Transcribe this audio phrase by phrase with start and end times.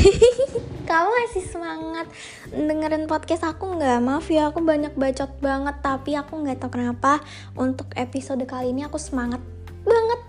[0.88, 2.06] kamu masih semangat
[2.50, 4.00] dengerin podcast aku nggak?
[4.00, 7.20] Maaf ya aku banyak bacot banget tapi aku nggak tahu kenapa
[7.52, 9.42] untuk episode kali ini aku semangat
[9.84, 10.20] banget.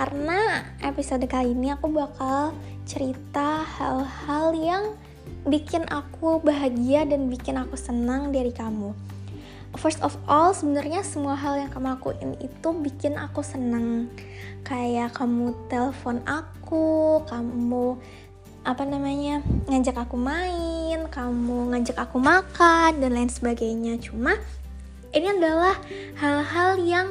[0.00, 2.56] Karena episode kali ini aku bakal
[2.88, 4.84] cerita hal-hal yang
[5.44, 8.96] bikin aku bahagia dan bikin aku senang dari kamu.
[9.78, 14.08] First of all sebenarnya semua hal yang kamu lakuin itu bikin aku senang.
[14.66, 18.00] Kayak kamu telepon aku kamu
[18.60, 23.96] apa namanya ngajak aku main kamu ngajak aku makan dan lain sebagainya.
[23.98, 24.36] Cuma
[25.10, 25.74] ini adalah
[26.20, 27.08] hal-hal yang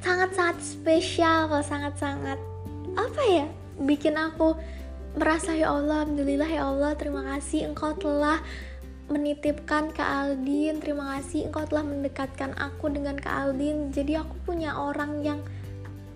[0.00, 2.38] sangat-sangat spesial sangat-sangat
[2.94, 3.46] apa ya
[3.82, 4.54] bikin aku
[5.18, 8.38] merasa ya Allah alhamdulillah ya Allah terima kasih engkau telah
[9.10, 13.90] menitipkan ke Aldin terima kasih engkau telah mendekatkan aku dengan ke Aldin.
[13.90, 15.40] Jadi aku punya orang yang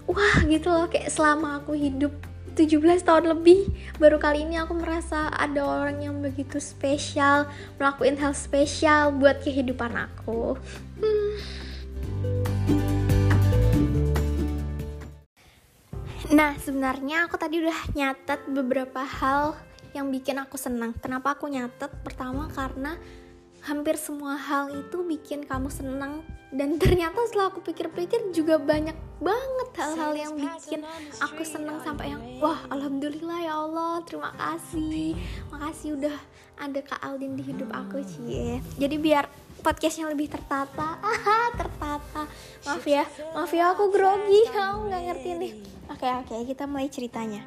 [0.06, 2.14] wah gitu loh kayak selama aku hidup
[2.58, 3.70] 17 tahun lebih
[4.02, 7.46] baru kali ini aku merasa ada orang yang begitu spesial
[7.78, 10.58] melakukan hal spesial buat kehidupan aku.
[16.30, 19.58] Nah, sebenarnya aku tadi udah nyatet beberapa hal
[19.90, 20.94] yang bikin aku senang.
[20.94, 21.90] Kenapa aku nyatet?
[22.06, 22.94] Pertama karena
[23.66, 29.68] hampir semua hal itu bikin kamu senang dan ternyata setelah aku pikir-pikir juga banyak banget
[29.78, 30.82] hal-hal yang bikin
[31.22, 35.14] aku senang sampai yang wah alhamdulillah ya Allah terima kasih.
[35.54, 36.16] Makasih udah
[36.58, 38.58] ada Kak Aldin di hidup aku cie.
[38.82, 39.30] Jadi biar
[39.62, 40.98] podcastnya lebih tertata
[41.60, 42.26] tertata.
[42.66, 44.42] Maaf ya maaf ya aku grogi.
[44.54, 45.52] Kamu nggak ngerti nih.
[45.86, 47.46] Oke oke kita mulai ceritanya.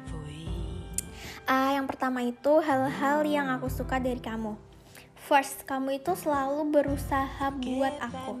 [1.44, 4.56] Uh, yang pertama itu hal-hal yang aku suka dari kamu.
[5.24, 8.40] First, kamu itu selalu berusaha buat aku.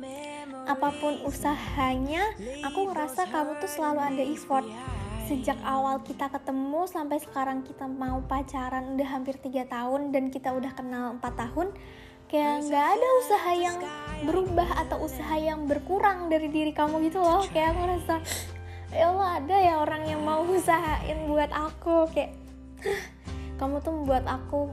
[0.64, 2.32] Apa pun usahanya,
[2.64, 4.64] aku ngerasa kamu tuh selalu ada effort.
[5.28, 10.52] Sejak awal kita ketemu sampai sekarang kita mau pacaran udah hampir 3 tahun dan kita
[10.52, 11.72] udah kenal 4 tahun,
[12.28, 13.76] kayak nggak ada usaha yang
[14.24, 17.44] berubah atau usaha yang berkurang dari diri kamu gitu loh.
[17.52, 18.14] Kayak aku ngerasa
[18.94, 22.36] ya Allah ada ya orang yang mau usahain buat aku kayak
[23.56, 24.68] kamu tuh membuat aku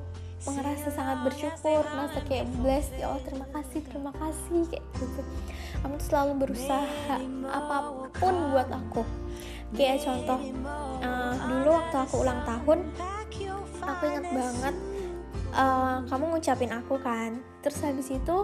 [0.49, 5.21] merasa sangat bersyukur merasa kayak blessed ya Allah terima kasih terima kasih kayak gitu.
[5.81, 7.15] Kamu tuh selalu berusaha
[7.49, 7.77] apa
[8.17, 9.03] pun buat aku.
[9.77, 10.39] Kayak contoh
[11.05, 12.79] uh, dulu waktu aku ulang tahun
[13.81, 14.75] aku inget banget
[15.53, 17.37] uh, kamu ngucapin aku kan.
[17.61, 18.37] Terus habis itu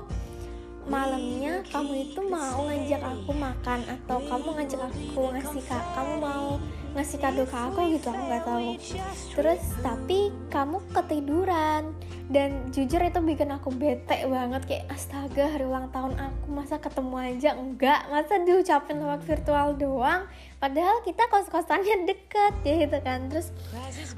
[0.87, 6.55] malamnya kamu itu mau ngajak aku makan atau kamu ngajak aku ngasih kak kamu mau
[6.97, 8.69] ngasih kado ke aku gitu aku nggak tahu.
[9.37, 11.93] Terus tapi kamu ketiduran.
[12.27, 17.15] Dan jujur itu bikin aku bete banget kayak astaga hari ulang tahun aku masa ketemu
[17.23, 18.03] aja enggak?
[18.11, 20.27] Masa diucapin lewat virtual doang?
[20.59, 23.31] Padahal kita kos-kosannya deket ya gitu kan.
[23.31, 23.55] Terus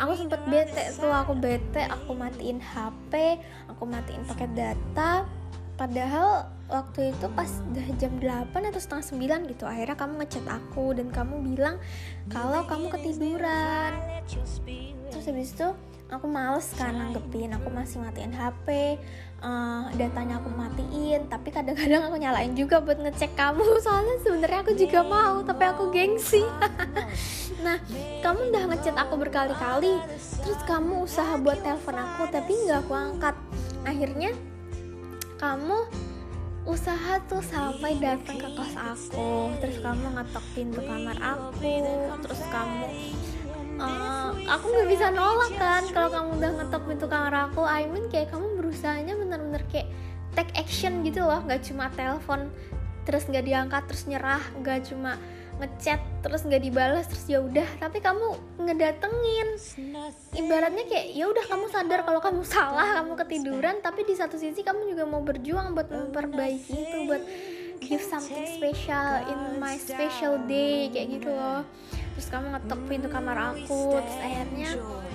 [0.01, 3.37] aku sempet bete tuh aku bete aku matiin HP
[3.69, 5.29] aku matiin paket data
[5.79, 9.05] padahal waktu itu pas udah jam 8 atau setengah
[9.47, 11.79] 9 gitu akhirnya kamu ngechat aku dan kamu bilang
[12.27, 13.95] kalau kamu ketiduran.
[15.09, 15.67] Terus habis itu
[16.11, 18.97] aku males kan nanggepin aku masih matiin HP
[19.39, 23.63] uh, eh, datanya aku matiin tapi kadang-kadang aku nyalain juga buat ngecek kamu.
[23.87, 26.43] Soalnya sebenarnya aku juga mau tapi aku gengsi.
[27.59, 27.75] Nah
[28.23, 29.99] kamu udah ngechat aku berkali-kali
[30.47, 33.35] terus kamu usaha buat telepon aku tapi nggak aku angkat.
[33.83, 34.31] Akhirnya
[35.39, 35.87] kamu
[36.67, 39.55] usaha tuh sampai datang ke kos aku.
[39.63, 41.79] Terus kamu ngetok pintu kamar aku.
[42.21, 42.87] Terus kamu
[43.79, 47.63] uh, aku nggak bisa nolak kan kalau kamu udah ngetok pintu kamar aku.
[47.63, 49.87] I mean kayak kamu berusahanya bener-bener kayak
[50.35, 51.39] take action gitu loh.
[51.47, 52.51] Nggak cuma telepon
[53.07, 54.43] terus nggak diangkat terus nyerah.
[54.59, 55.15] Nggak cuma
[55.59, 57.67] ngechat terus nggak dibalas terus ya udah.
[57.79, 58.27] Tapi kamu
[58.63, 59.49] ngedatengin.
[60.35, 63.75] Ibaratnya kayak ya udah kamu sadar kalau kamu salah kamu ketiduran.
[63.83, 67.23] Tapi di satu sisi kamu juga mau berjuang buat memperbaiki itu buat
[67.79, 71.63] give something special in my special day kayak gitu loh.
[72.19, 74.69] Terus kamu ngetok pintu kamar aku terus akhirnya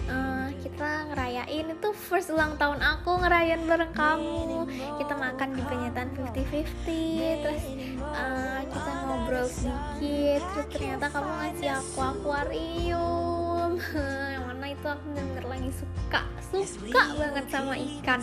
[0.09, 0.34] uh,
[0.65, 1.67] kita ngerayain.
[1.77, 4.65] Itu first ulang tahun aku ngerayain bareng kamu.
[4.97, 7.65] Kita makan di penyetan 50-50 terus
[8.01, 13.71] uh, kita ngobrol sedikit terus ternyata kamu ngasih aku akuarium.
[14.33, 16.21] Yang mana itu aku bener-bener lagi suka
[16.55, 18.21] suka banget sama ikan.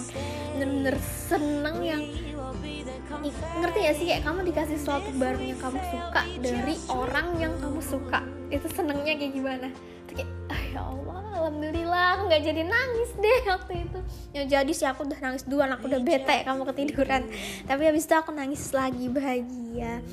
[0.57, 0.95] Bener-bener
[1.29, 2.03] seneng yang
[3.59, 4.05] ngerti ya sih?
[4.09, 8.23] Kayak kamu dikasih sesuatu baru yang kamu suka dari orang yang kamu suka.
[8.49, 9.67] Itu senengnya kayak gimana?
[10.07, 13.99] Kayak ah, ya Allah alhamdulillah nggak jadi nangis deh waktu itu.
[14.31, 17.25] Ya jadi sih aku udah nangis dua aku udah bete kamu ketiduran.
[17.69, 20.05] tapi habis itu aku nangis lagi bahagia.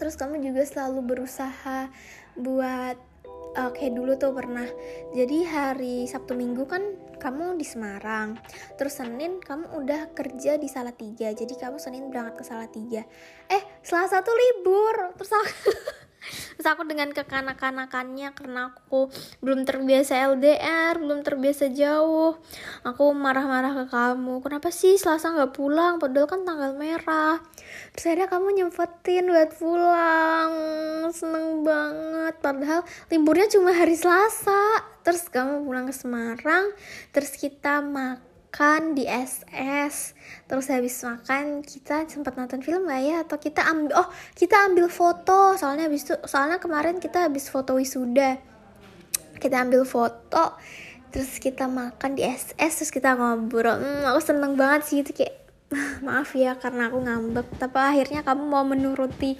[0.00, 1.92] Terus kamu juga selalu berusaha
[2.34, 2.96] buat
[3.54, 4.66] uh, kayak dulu tuh pernah.
[5.14, 6.82] Jadi hari Sabtu Minggu kan
[7.14, 8.36] kamu di Semarang
[8.76, 11.30] terus Senin kamu udah kerja di Salatiga.
[11.32, 13.02] Jadi kamu Senin berangkat ke Salatiga.
[13.48, 15.70] Eh Selasa tuh libur terus aku
[16.56, 19.12] terus aku dengan kekanak-kanakannya karena aku
[19.44, 22.36] belum terbiasa LDR belum terbiasa jauh.
[22.86, 26.00] Aku marah-marah ke kamu kenapa sih Selasa nggak pulang?
[26.00, 27.40] Padahal kan tanggal merah.
[27.94, 30.52] Terus akhirnya kamu nyempetin buat pulang.
[31.10, 32.34] Seneng banget.
[32.40, 34.84] Padahal liburnya cuma hari Selasa.
[35.04, 36.72] Terus kamu pulang ke Semarang.
[37.12, 40.14] Terus kita makan makan di SS
[40.46, 43.26] terus habis makan kita sempat nonton film gak ya?
[43.26, 44.06] Atau kita ambil oh
[44.38, 45.58] kita ambil foto.
[45.58, 48.38] Soalnya habis itu soalnya kemarin kita habis foto wisuda.
[49.42, 50.54] Kita ambil foto
[51.10, 53.74] terus kita makan di SS terus kita ngobrol.
[53.74, 55.34] Hmm, aku seneng banget sih itu kayak
[56.06, 57.58] maaf ya karena aku ngambek.
[57.58, 59.34] Tapi akhirnya kamu mau menuruti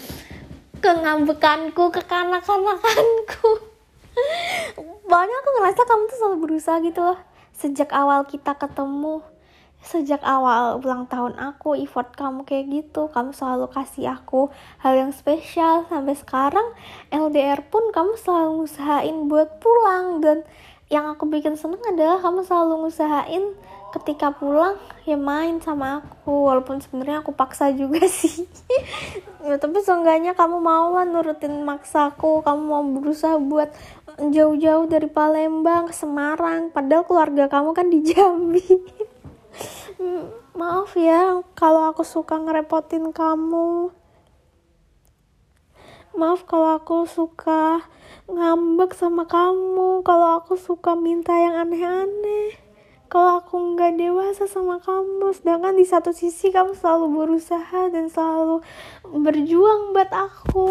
[0.83, 3.63] kengambekanku kekanak-kanakanku.
[5.15, 9.23] Banyak aku ngerasa kamu tuh selalu berusaha gitu loh sejak awal kita ketemu
[9.85, 14.49] sejak awal ulang tahun aku effort kamu kayak gitu kamu selalu kasih aku
[14.81, 15.85] hal yang spesial.
[15.93, 16.73] Sampai sekarang
[17.13, 20.25] LDR pun kamu selalu usahain buat pulang.
[20.25, 20.43] Dan
[20.89, 23.45] yang aku bikin seneng adalah kamu selalu ngusahain
[23.95, 26.33] ketika pulang ya main sama aku.
[26.33, 28.49] Walaupun sebenarnya aku paksa juga sih.
[29.45, 32.41] Ya tapi seenggaknya kamu mau lah nurutin maksaku.
[32.41, 33.69] Kamu mau berusaha buat
[34.19, 36.71] jauh-jauh dari Palembang ke Semarang.
[36.71, 38.63] Padahal keluarga kamu kan di Jambi.
[40.59, 43.91] Maaf ya kalau aku suka ngerepotin kamu.
[46.15, 47.83] Maaf kalau aku suka
[48.31, 50.07] ngambek sama kamu.
[50.07, 52.55] Kalau aku suka minta yang aneh-aneh.
[53.11, 55.35] Kalau aku nggak dewasa sama kamu.
[55.35, 58.63] Sedangkan di satu sisi kamu selalu berusaha dan selalu
[59.11, 60.71] berjuang buat aku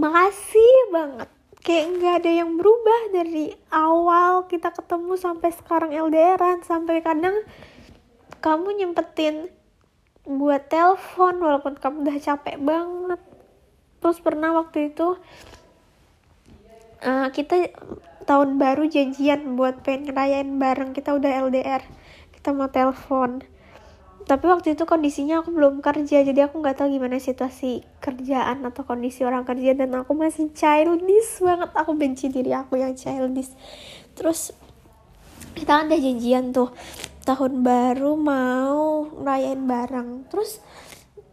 [0.00, 1.28] makasih banget.
[1.60, 7.36] Kayak nggak ada yang berubah dari awal kita ketemu sampai sekarang LDRan sampai kadang
[8.40, 9.52] kamu nyempetin
[10.24, 13.20] buat telepon walaupun kamu udah capek banget.
[14.00, 15.20] Terus pernah waktu itu
[17.04, 17.68] uh, kita
[18.24, 20.96] tahun baru janjian buat pengen ngerayain bareng.
[20.96, 21.84] Kita udah LDR
[22.40, 23.44] kita mau telepon
[24.28, 28.84] tapi waktu itu kondisinya aku belum kerja jadi aku nggak tahu gimana situasi kerjaan atau
[28.84, 31.70] kondisi orang kerja dan aku masih childish banget.
[31.72, 33.52] Aku benci diri aku yang childish.
[34.14, 34.52] Terus
[35.56, 36.70] kita kan janjian tuh
[37.24, 40.28] tahun baru mau rayain bareng.
[40.28, 40.60] Terus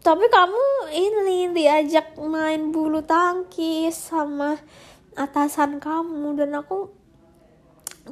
[0.01, 4.56] tapi kamu ini diajak main bulu tangkis sama
[5.19, 6.94] atasan kamu dan aku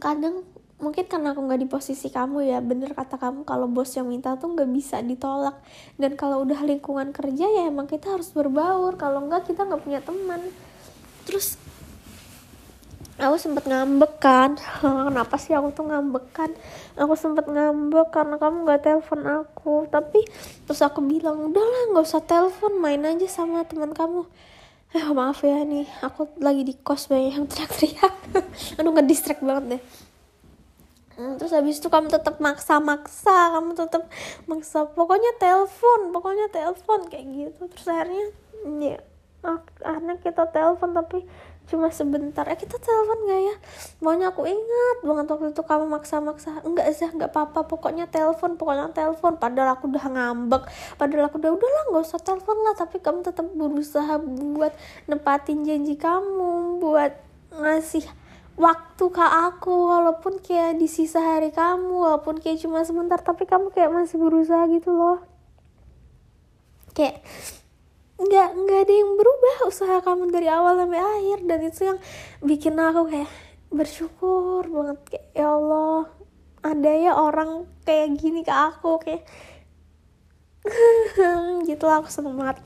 [0.01, 0.43] kadang
[0.75, 4.35] mungkin karena aku nggak di posisi kamu ya bener kata kamu kalau bos yang minta
[4.35, 5.55] tuh nggak bisa ditolak.
[5.95, 10.03] Dan kalau udah lingkungan kerja ya emang kita harus berbaur kalau nggak kita nggak punya
[10.03, 10.43] teman.
[11.23, 11.55] Terus
[13.15, 14.59] aku sempet ngambek kan.
[15.07, 16.51] Kenapa sih aku tuh ngambek kan?
[16.99, 19.87] Aku sempet ngambek karena kamu nggak telepon aku.
[19.87, 20.27] Tapi
[20.67, 24.27] terus aku bilang udahlah nggak usah telepon main aja sama teman kamu.
[24.91, 28.13] Eh maaf ya nih aku lagi di kos banyak yang teriak-teriak.
[28.79, 29.83] Aduh ngedistract banget deh
[31.15, 34.03] terus habis itu kamu tetap maksa-maksa kamu tetap
[34.51, 34.83] maksa.
[34.91, 37.61] Pokoknya telepon pokoknya telepon kayak gitu.
[37.71, 38.25] Terus akhirnya
[38.81, 38.99] ya
[39.85, 41.23] akhirnya kita telepon tapi
[41.65, 42.45] cuma sebentar.
[42.45, 43.55] Eh kita telepon gak ya?
[44.03, 46.61] Maunya aku ingat banget waktu itu kamu maksa-maksa.
[46.61, 47.65] Enggak sih enggak apa-apa.
[47.65, 49.39] Pokoknya telepon pokoknya telepon.
[49.41, 50.63] Padahal aku udah ngambek.
[50.99, 52.75] Padahal aku udah udahlah nggak usah telepon lah.
[52.77, 54.73] Tapi kamu tetap berusaha buat
[55.09, 57.17] nepatin janji kamu buat
[57.55, 58.24] ngasih
[58.55, 63.71] waktu ke aku walaupun kayak di sisa hari kamu walaupun kayak cuma sebentar tapi kamu
[63.75, 65.19] kayak masih berusaha gitu loh.
[66.95, 67.19] Kayak
[68.15, 71.99] nggak nggak ada yang berubah usaha kamu dari awal sampai akhir dan itu yang
[72.39, 73.29] bikin aku kayak
[73.67, 76.07] bersyukur banget kayak ya Allah
[76.63, 79.27] ada ya orang kayak gini ke aku kayak.
[81.67, 82.57] Gitu lah aku seneng banget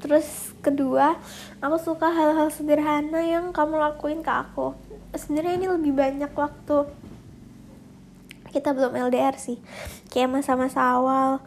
[0.00, 1.20] terus kedua
[1.60, 4.74] aku suka hal-hal sederhana yang kamu lakuin ke aku.
[5.12, 6.88] Sebenarnya ini lebih banyak waktu
[8.50, 9.60] kita belum LDR sih.
[10.10, 11.44] Kayak masa-masa awal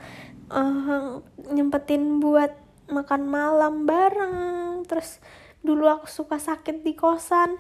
[0.47, 1.19] uh,
[1.51, 2.55] nyempetin buat
[2.87, 4.35] makan malam bareng.
[4.87, 5.19] Terus
[5.65, 7.59] dulu aku suka sakit di kosan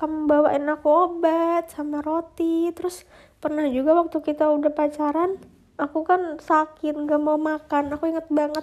[0.00, 2.72] kamu bawain aku obat sama roti.
[2.72, 3.04] Terus
[3.36, 5.36] pernah juga waktu kita udah pacaran
[5.80, 8.62] aku kan sakit gak mau makan aku inget banget.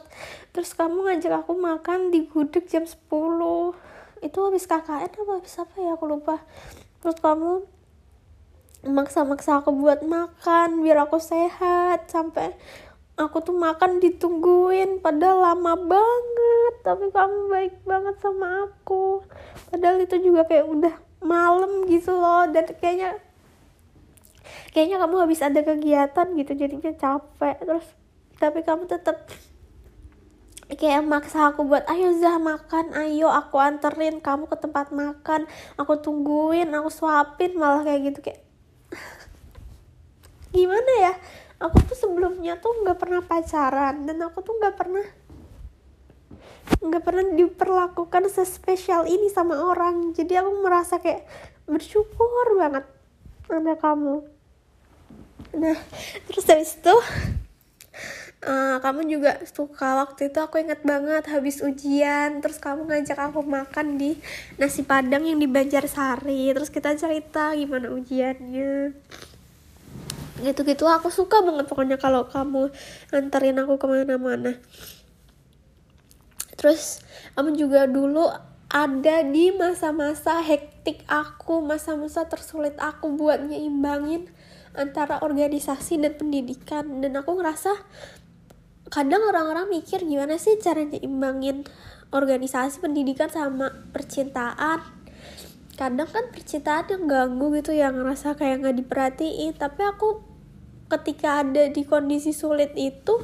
[0.53, 3.09] Terus kamu ngajak aku makan di gudeg jam 10
[4.17, 6.41] itu habis KKN apa habis apa ya aku lupa.
[7.01, 7.65] Terus kamu
[8.87, 12.09] maksa-maksa aku buat makan biar aku sehat.
[12.09, 12.53] Sampai
[13.17, 16.73] aku tuh makan ditungguin padahal lama banget.
[16.85, 19.25] Tapi kamu baik banget sama aku.
[19.73, 23.17] Padahal itu juga kayak udah malam gitu loh dan kayaknya
[24.71, 27.55] kayaknya kamu habis ada kegiatan gitu jadinya capek.
[27.63, 27.87] Terus
[28.37, 29.25] tapi kamu tetap
[30.67, 32.91] kayak maksa aku buat ayo Zah makan.
[32.91, 35.47] Ayo aku anterin kamu ke tempat makan.
[35.79, 38.41] Aku tungguin aku suapin malah kayak gitu kayak
[40.55, 41.13] gimana ya?
[41.57, 45.07] Aku tuh sebelumnya tuh nggak pernah pacaran dan aku tuh nggak pernah
[46.77, 50.13] nggak pernah diperlakukan sespesial ini sama orang.
[50.13, 51.25] Jadi aku merasa kayak
[51.65, 52.85] bersyukur banget
[53.47, 54.36] ada kamu
[55.57, 55.77] nah
[56.29, 56.95] terus habis itu
[58.45, 63.41] uh, kamu juga suka waktu itu aku inget banget habis ujian terus kamu ngajak aku
[63.41, 64.19] makan di
[64.61, 66.53] nasi padang yang di Banjarsari.
[66.53, 68.93] Terus kita cerita gimana ujiannya.
[70.37, 72.69] Gitu-gitu aku suka banget pokoknya kalau kamu
[73.09, 74.53] anterin aku ke mana-mana.
[76.57, 77.01] Terus
[77.33, 78.29] kamu juga dulu
[78.67, 84.27] ada di masa-masa hektik aku masa-masa tersulit aku buat nyimbangin
[84.77, 87.01] antara organisasi dan pendidikan.
[87.01, 87.73] Dan aku ngerasa
[88.87, 91.67] kadang orang-orang mikir gimana sih cara nyimbangin
[92.15, 94.79] organisasi pendidikan sama percintaan.
[95.77, 99.53] Kadang kan percintaan yang ganggu gitu yang ngerasa kayak nggak diperhatiin.
[99.57, 100.23] Tapi aku
[100.87, 103.19] ketika ada di kondisi sulit itu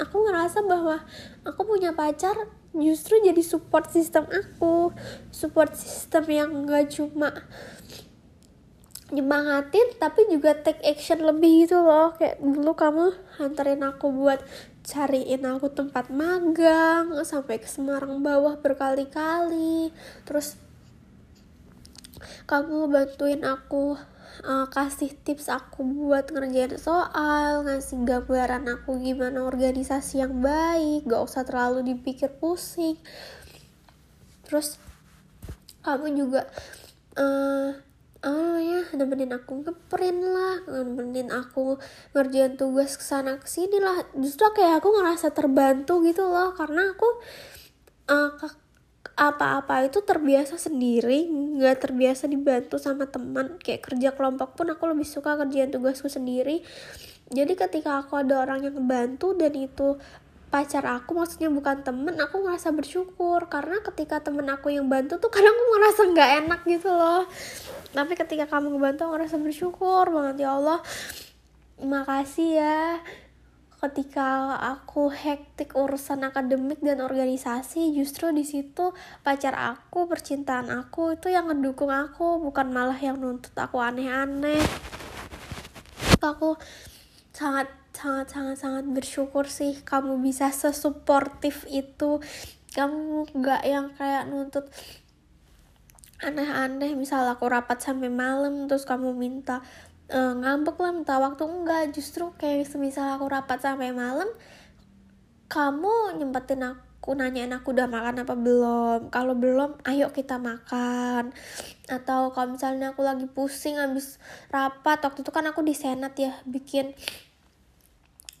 [0.00, 1.04] aku ngerasa bahwa
[1.44, 2.34] aku punya pacar
[2.72, 4.90] justru jadi support system aku.
[5.28, 7.44] Support system yang gak cuma
[9.12, 12.16] nyemangatin tapi juga take action lebih gitu loh.
[12.16, 13.04] Kayak dulu kamu
[13.38, 14.40] anterin aku buat
[14.82, 19.92] cariin aku tempat magang sampai ke Semarang bawah berkali-kali.
[20.24, 20.58] Terus
[22.48, 24.00] kamu bantuin aku
[24.42, 31.22] uh, kasih tips aku buat ngerjain soal ngasih gambaran aku gimana organisasi yang baik gak
[31.22, 32.98] usah terlalu dipikir pusing.
[34.48, 34.80] Terus
[35.82, 36.46] kamu juga
[37.18, 37.74] uh,
[38.22, 41.78] oh ya nemenin aku ngeprint lah nemenin aku
[42.14, 44.06] ngerjain tugas ke sana ke sini lah.
[44.14, 47.08] Justru kayak aku ngerasa terbantu gitu loh karena aku
[48.10, 48.30] uh,
[49.12, 53.58] apa-apa itu terbiasa sendiri nggak terbiasa dibantu sama teman.
[53.58, 56.62] Kayak kerja kelompok pun aku lebih suka kerjaan tugasku sendiri.
[57.32, 59.96] Jadi ketika aku ada orang yang ngebantu dan itu
[60.52, 63.48] pacar aku maksudnya bukan temen aku ngerasa bersyukur.
[63.48, 67.24] Karena ketika temen aku yang bantu tuh kadang aku ngerasa nggak enak gitu loh.
[67.96, 70.84] Tapi ketika kamu ngebantu aku ngerasa bersyukur banget ya Allah.
[71.80, 73.00] Makasih ya.
[73.82, 78.94] Ketika aku hektik urusan akademik dan organisasi justru di situ
[79.26, 84.62] pacar aku percintaan aku itu yang ngedukung aku bukan malah yang nuntut aku aneh-aneh.
[86.22, 86.54] Aku
[87.34, 92.18] sangat sangat sangat sangat bersyukur sih kamu bisa sesuportif itu.
[92.72, 94.72] Kamu gak yang kayak nuntut
[96.22, 99.60] aneh-aneh misal aku rapat sampai malam terus kamu minta
[100.08, 101.44] uh, ngambek lah minta waktu.
[101.44, 104.28] Enggak justru kayak semisal aku rapat sampai malam
[105.52, 109.12] kamu nyempetin aku nanyain aku udah makan apa belum?
[109.12, 111.36] Kalau belum ayo kita makan.
[111.92, 114.16] Atau kalau misalnya aku lagi pusing habis
[114.48, 116.96] rapat waktu itu kan aku di senat ya bikin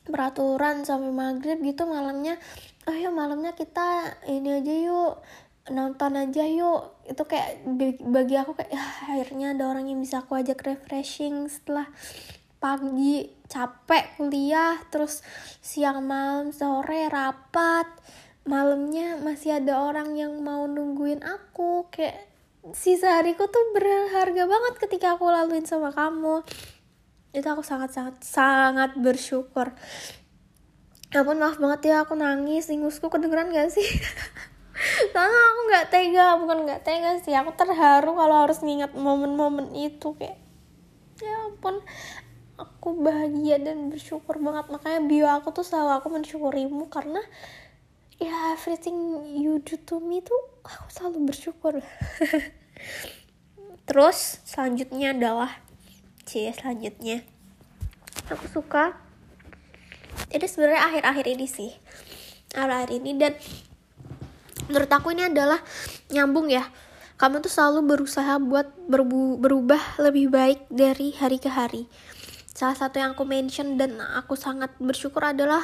[0.06, 2.38] peraturan sampai maghrib gitu malamnya.
[2.90, 5.12] Ayo malamnya kita ini aja yuk
[5.70, 6.98] nonton aja yuk.
[7.06, 7.62] Itu kayak
[8.02, 11.86] bagi aku kayak ya, akhirnya ada orang yang bisa aku ajak refreshing setelah
[12.62, 15.26] pagi capek kuliah terus
[15.58, 17.90] siang malam sore rapat
[18.46, 21.86] malamnya masih ada orang yang mau nungguin aku.
[21.94, 22.26] Kayak
[22.70, 26.46] sisa hariku tuh berharga banget ketika aku laluin sama kamu
[27.32, 29.72] itu aku sangat sangat sangat bersyukur.
[31.12, 32.68] Ampun maaf banget ya aku nangis.
[32.68, 33.84] Ingusku kedengeran gak sih?
[35.12, 37.36] Soalnya aku nggak tega bukan nggak tega sih.
[37.36, 40.40] Aku terharu kalau harus ngingat momen-momen itu kayak
[41.20, 41.78] ya ampun
[42.58, 44.68] aku bahagia dan bersyukur banget.
[44.72, 47.20] Makanya bio aku tuh selalu aku mensyukurimu karena
[48.20, 51.80] ya everything you do to me tuh aku selalu bersyukur.
[53.88, 55.71] Terus selanjutnya adalah
[56.26, 57.24] c selanjutnya.
[58.30, 58.96] Aku suka.
[60.32, 61.70] Ini sebenarnya akhir-akhir ini sih.
[62.56, 63.32] Akhir-akhir ini dan
[64.68, 65.60] menurut aku ini adalah
[66.12, 66.64] nyambung ya.
[67.20, 71.86] Kamu tuh selalu berusaha buat berbu berubah lebih baik dari hari ke hari.
[72.52, 75.62] Salah satu yang aku mention dan aku sangat bersyukur adalah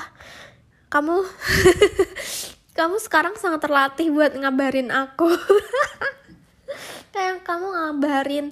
[0.88, 1.21] kamu
[2.79, 5.29] kamu sekarang sangat terlatih buat ngabarin aku
[7.14, 8.46] kayak kamu ngabarin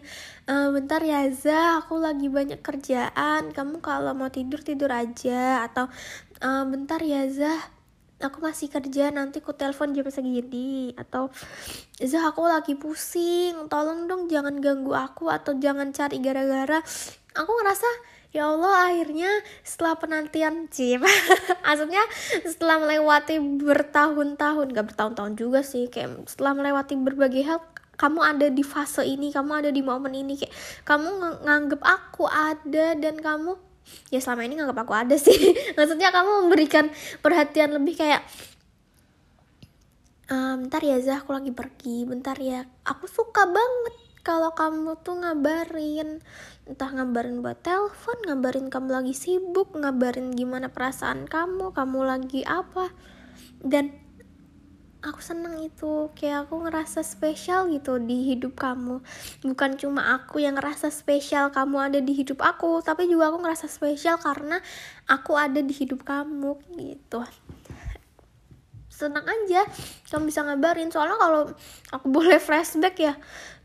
[0.46, 3.52] e, bentar ya Za aku lagi banyak kerjaan.
[3.52, 5.66] Kamu kalau mau tidur tidur aja.
[5.66, 5.90] Atau
[6.40, 7.52] e, bentar ya Za
[8.16, 10.96] aku masih kerja nanti ku telepon jam segini.
[10.96, 11.28] Atau
[12.00, 16.80] Zah aku lagi pusing tolong dong jangan ganggu aku atau jangan cari gara-gara.
[17.36, 17.88] Aku ngerasa
[18.32, 19.30] ya Allah akhirnya
[19.64, 21.04] setelah penantian Cip.
[21.64, 22.04] Maksudnya
[22.44, 27.60] setelah melewati bertahun-tahun gak bertahun-tahun juga sih kayak setelah melewati berbagai hal
[27.96, 30.52] kamu ada di fase ini kamu ada di momen ini kayak
[30.84, 33.56] kamu ng nganggep aku ada dan kamu
[34.10, 35.34] ya selama ini nganggep aku ada sih.
[35.76, 36.90] Maksudnya kamu memberikan
[37.22, 38.22] perhatian lebih kayak
[40.30, 42.66] ehm, bentar ya Zah aku lagi pergi bentar ya.
[42.86, 43.94] Aku suka banget
[44.26, 46.20] kalau kamu tuh ngabarin.
[46.66, 52.90] Entah ngabarin buat telepon ngabarin kamu lagi sibuk ngabarin gimana perasaan kamu kamu lagi apa.
[53.62, 54.05] Dan
[55.06, 56.10] aku seneng itu.
[56.18, 59.00] Kayak aku ngerasa spesial gitu di hidup kamu.
[59.46, 63.70] Bukan cuma aku yang ngerasa spesial kamu ada di hidup aku tapi juga aku ngerasa
[63.70, 64.58] spesial karena
[65.06, 67.22] aku ada di hidup kamu gitu.
[68.90, 69.62] Senang aja
[70.10, 70.90] kamu bisa ngabarin.
[70.90, 71.42] Soalnya kalau
[71.94, 73.14] aku boleh flashback ya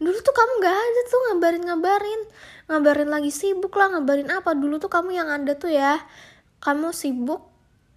[0.02, 2.22] dulu tuh kamu gak ada tuh ngabarin ngabarin.
[2.72, 4.54] Ngabarin lagi sibuk lah ngabarin apa.
[4.54, 5.98] Dulu tuh kamu yang ada tuh ya.
[6.62, 7.52] Kamu sibuk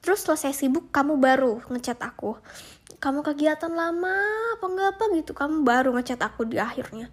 [0.04, 2.36] terus selesai sibuk kamu baru ngechat aku
[3.04, 4.16] kamu kegiatan lama
[4.56, 7.12] apa enggak apa gitu kamu baru ngechat aku di akhirnya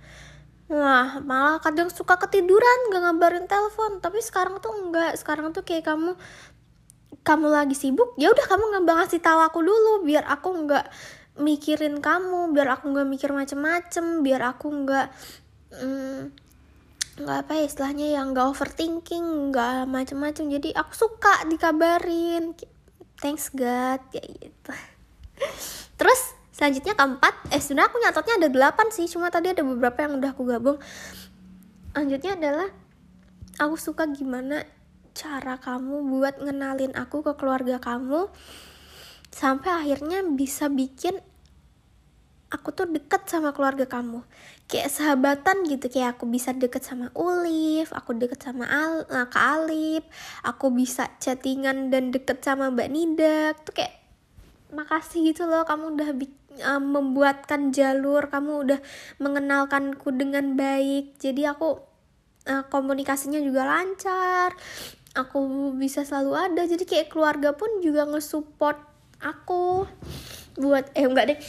[0.72, 4.00] Wah, malah kadang suka ketiduran gak ngabarin telepon.
[4.00, 5.20] Tapi sekarang tuh enggak.
[5.20, 6.16] Sekarang tuh kayak kamu
[7.28, 10.90] kamu lagi sibuk, ya udah kamu nggak ngasih tahu aku dulu biar aku nggak
[11.38, 15.08] mikirin kamu, biar aku nggak mikir macem-macem, biar aku nggak
[15.76, 16.22] mm,
[17.22, 20.50] nggak apa ya istilahnya yang nggak overthinking, nggak macem-macem.
[20.50, 22.58] Jadi aku suka dikabarin.
[23.22, 24.74] Thanks God, kayak gitu.
[25.98, 26.22] Terus
[26.54, 30.30] selanjutnya keempat, eh sebenarnya aku nyatetnya ada delapan sih, cuma tadi ada beberapa yang udah
[30.34, 30.78] aku gabung.
[31.92, 32.70] Lanjutnya adalah
[33.60, 34.64] aku suka gimana
[35.12, 38.32] cara kamu buat ngenalin aku ke keluarga kamu
[39.32, 41.20] sampai akhirnya bisa bikin
[42.52, 44.24] aku tuh deket sama keluarga kamu
[44.68, 50.04] kayak sahabatan gitu kayak aku bisa deket sama Ulif aku deket sama Al Kak Alif
[50.44, 54.01] aku bisa chattingan dan deket sama Mbak Nida tuh kayak
[54.72, 56.10] makasih gitu loh kamu udah
[56.64, 58.80] uh, membuatkan jalur kamu udah
[59.20, 61.16] mengenalkanku dengan baik.
[61.20, 61.80] Jadi aku
[62.48, 64.56] uh, komunikasinya juga lancar
[65.16, 66.62] aku bisa selalu ada.
[66.64, 68.80] Jadi kayak keluarga pun juga nge-support
[69.20, 69.86] aku
[70.60, 71.40] buat eh enggak deh.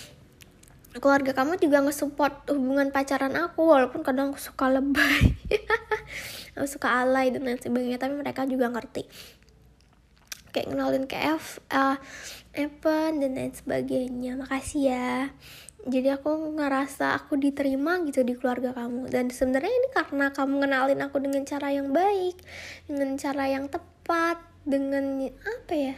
[0.93, 5.33] Keluarga kamu juga nge-support hubungan pacaran aku walaupun kadang aku suka lebay.
[6.53, 9.09] Aku suka alay dan lain sebagainya tapi mereka juga ngerti
[10.53, 11.97] kayak ngenalin ke F uh,
[12.53, 14.37] Evan dan lain sebagainya.
[14.37, 15.13] Makasih ya.
[15.83, 19.11] Jadi aku ngerasa aku diterima gitu di keluarga kamu.
[19.11, 22.39] Dan sebenarnya ini karena kamu ngenalin aku dengan cara yang baik
[22.87, 25.97] dengan cara yang tepat dengan apa ya?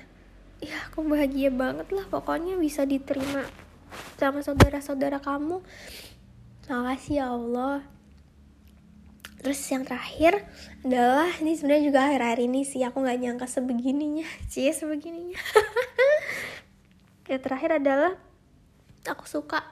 [0.65, 2.09] Ya aku bahagia banget lah.
[2.09, 3.45] Pokoknya bisa diterima
[4.17, 5.61] sama saudara-saudara kamu.
[6.65, 7.85] Makasih ya Allah
[9.45, 10.41] terus yang terakhir
[10.81, 14.25] adalah ini sebenarnya juga akhir-akhir ini sih aku nggak nyangka sebegininya.
[14.53, 15.37] Sih sebegininya.
[17.29, 18.17] Yang terakhir adalah
[19.05, 19.69] aku suka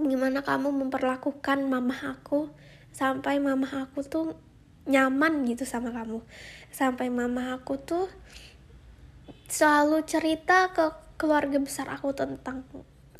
[0.00, 2.48] gimana kamu memperlakukan mama aku
[2.96, 4.40] sampai mama aku tuh
[4.88, 6.24] nyaman gitu sama kamu.
[6.72, 8.08] Sampai mama aku tuh
[9.52, 12.64] selalu cerita ke keluarga besar aku tentang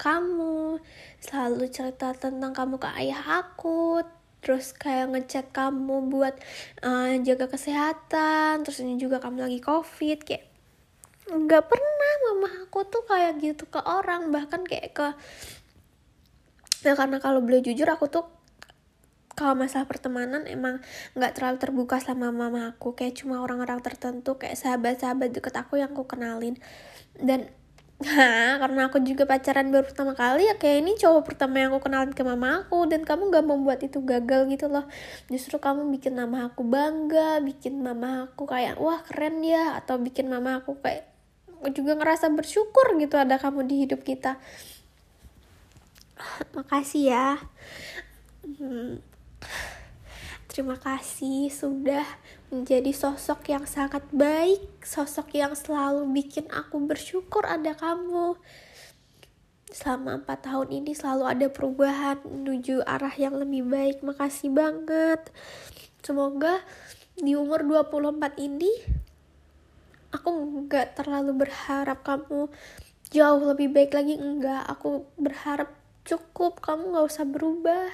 [0.00, 0.80] kamu
[1.20, 4.00] selalu cerita tentang kamu ke ayah aku
[4.42, 6.34] terus kayak ngechat kamu buat
[6.82, 10.44] uh, jaga kesehatan terus ini juga kamu lagi covid kayak
[11.30, 15.08] nggak pernah mama aku tuh kayak gitu ke orang bahkan kayak ke
[16.82, 18.26] ya karena kalau boleh jujur aku tuh
[19.32, 20.84] kalau masalah pertemanan emang
[21.16, 25.96] nggak terlalu terbuka sama mama aku kayak cuma orang-orang tertentu kayak sahabat-sahabat deket aku yang
[25.96, 26.60] aku kenalin.
[27.16, 27.48] Dan
[28.02, 31.86] Nah, karena aku juga pacaran baru pertama kali ya kayak ini cowok pertama yang aku
[31.86, 34.90] kenalin ke mama aku dan kamu gak membuat itu gagal gitu loh.
[35.30, 40.26] Justru kamu bikin mama aku bangga bikin mama aku kayak wah keren ya atau bikin
[40.26, 41.06] mama aku kayak
[41.70, 44.42] juga ngerasa bersyukur gitu ada kamu di hidup kita.
[46.58, 47.38] Makasih ya.
[48.42, 48.98] Hmm.
[50.52, 52.04] Terima kasih sudah
[52.52, 58.36] menjadi sosok yang sangat baik, sosok yang selalu bikin aku bersyukur ada kamu.
[59.72, 64.04] Selama 4 tahun ini selalu ada perubahan menuju arah yang lebih baik.
[64.04, 65.32] Makasih banget.
[66.04, 66.60] Semoga
[67.16, 68.68] di umur 24 ini
[70.12, 70.28] aku
[70.68, 72.52] nggak terlalu berharap kamu
[73.08, 75.72] jauh lebih baik lagi enggak aku berharap
[76.04, 77.88] cukup kamu nggak usah berubah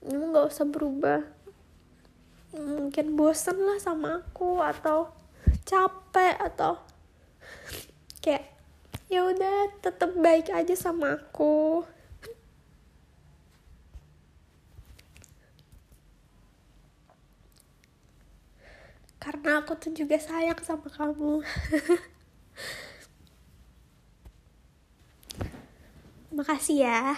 [0.00, 1.35] kamu nggak usah berubah
[2.56, 5.12] mungkin bosen lah sama aku atau
[5.68, 6.80] capek atau
[8.24, 8.48] kayak
[9.12, 11.84] ya udah tetap baik aja sama aku.
[19.20, 21.42] Karena aku tuh juga sayang sama kamu.
[26.36, 27.16] Makasih ya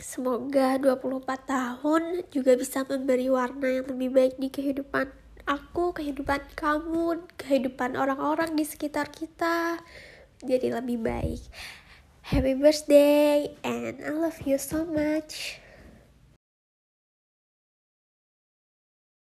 [0.00, 5.08] semoga 24 tahun juga bisa memberi warna yang lebih baik di kehidupan
[5.46, 9.80] aku, kehidupan kamu, kehidupan orang-orang di sekitar kita
[10.42, 11.42] jadi lebih baik.
[12.26, 15.62] Happy birthday and I love you so much.